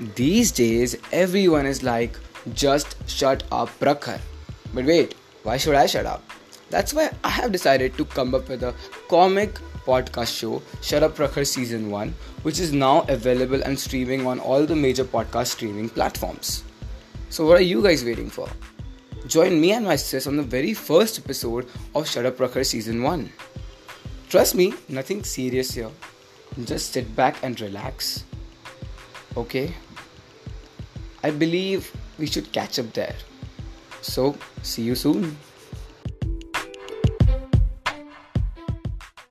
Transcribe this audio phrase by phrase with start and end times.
[0.00, 2.18] These days, everyone is like,
[2.52, 4.20] just shut up, Prakhar.
[4.74, 6.22] But wait, why should I shut up?
[6.68, 8.74] That's why I have decided to come up with a
[9.08, 9.54] comic
[9.86, 12.12] podcast show, Shut Up Prakhar Season 1,
[12.42, 16.64] which is now available and streaming on all the major podcast streaming platforms.
[17.30, 18.48] So, what are you guys waiting for?
[19.28, 23.00] Join me and my sis on the very first episode of Shut Up Prakhar Season
[23.00, 23.30] 1.
[24.28, 25.90] Trust me, nothing serious here.
[26.64, 28.24] Just sit back and relax.
[29.36, 29.74] Okay?
[31.22, 33.16] I believe we should catch up there.
[34.02, 35.36] So, see you soon.